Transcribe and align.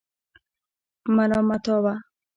ملامتاوه. 1.15 1.93